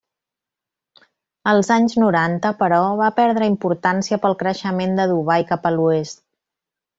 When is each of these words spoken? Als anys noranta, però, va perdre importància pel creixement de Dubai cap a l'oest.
Als 1.51 1.67
anys 1.75 1.93
noranta, 2.03 2.51
però, 2.61 2.79
va 3.01 3.11
perdre 3.19 3.51
importància 3.51 4.19
pel 4.25 4.35
creixement 4.41 4.97
de 5.01 5.07
Dubai 5.13 5.47
cap 5.53 5.69
a 5.69 5.75
l'oest. 5.77 6.25